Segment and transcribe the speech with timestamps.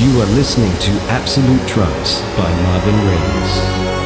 [0.00, 3.99] You are listening to Absolute Trance by Marvin Reeves.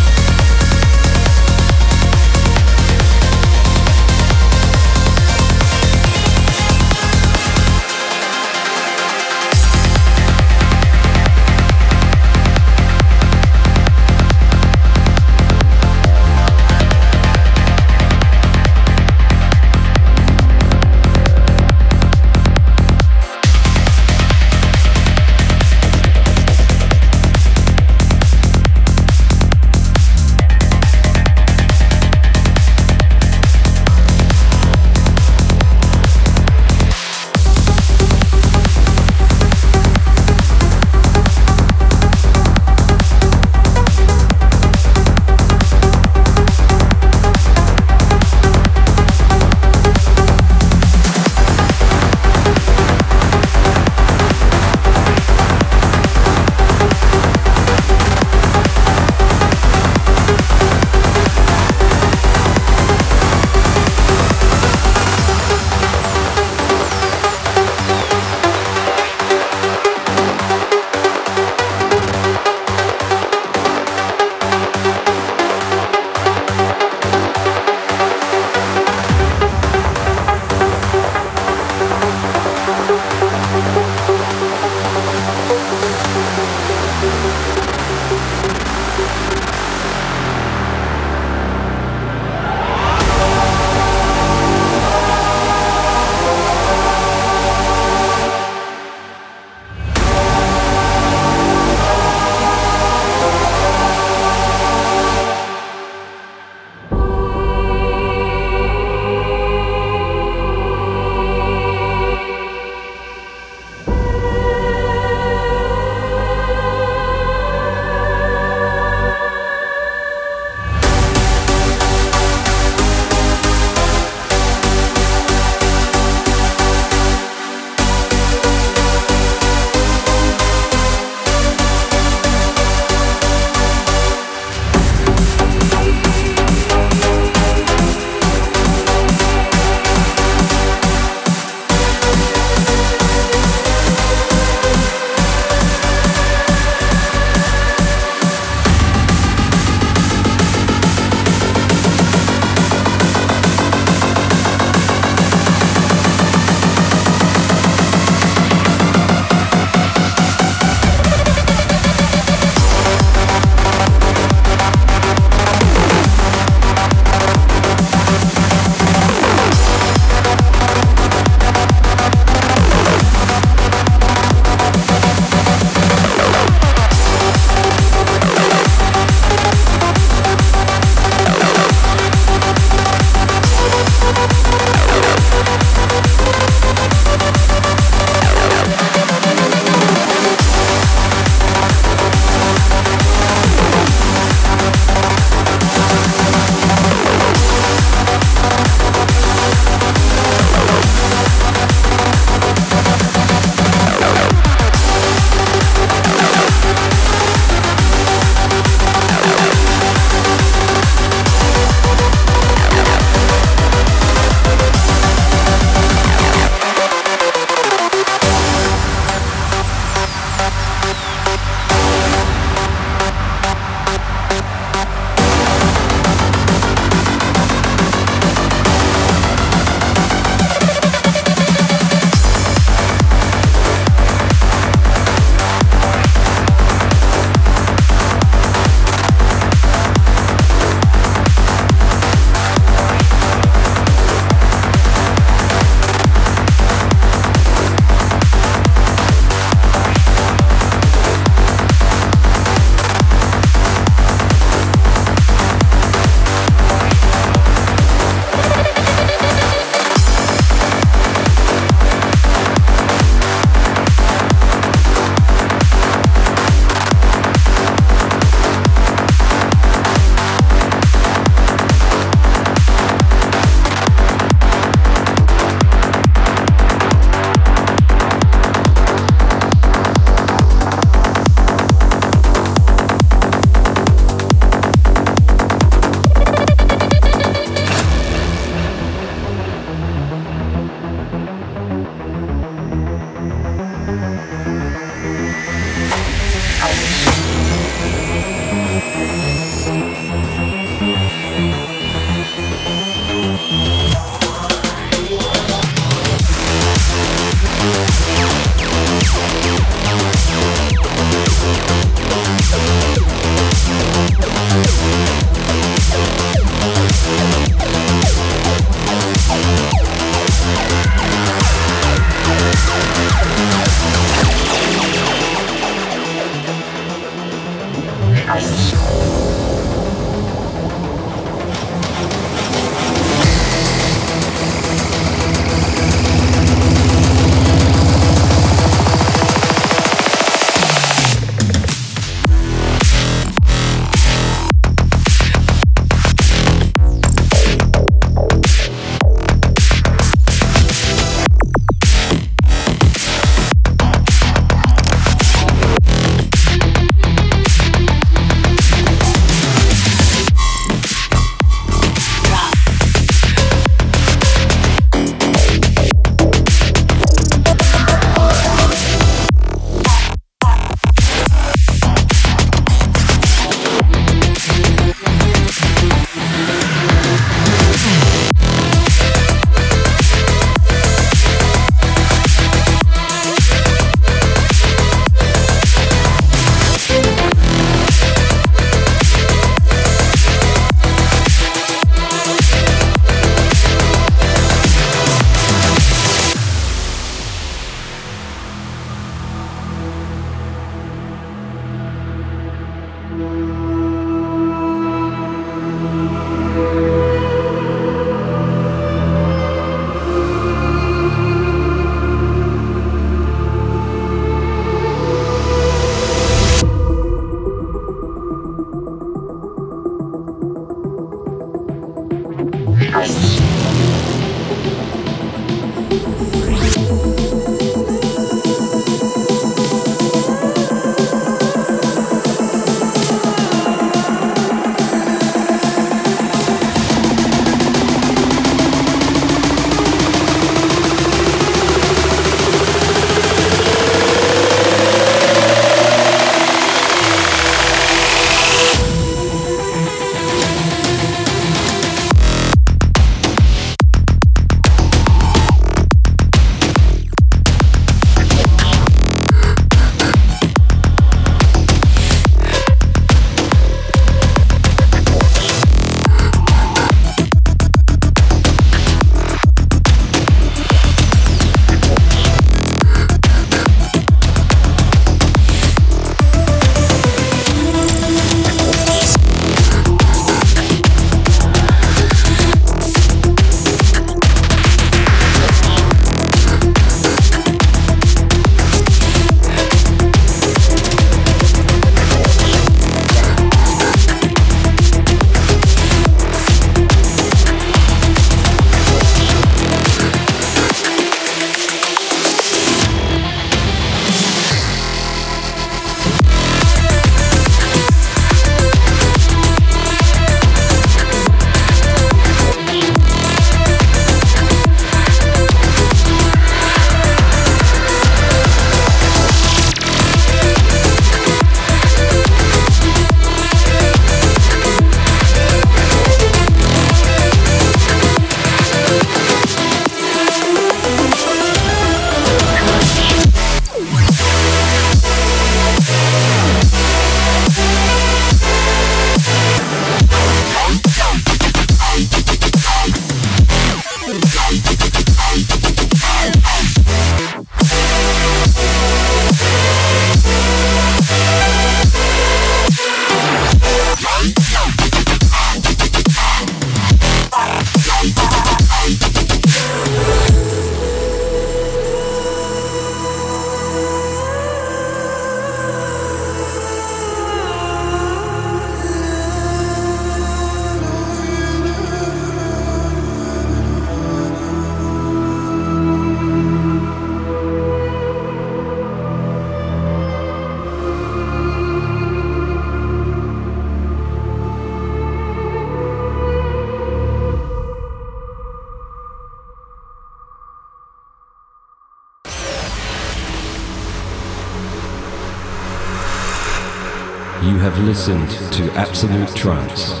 [597.92, 600.00] Listened to Absolute Trance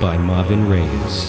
[0.00, 1.19] by Marvin Reyes.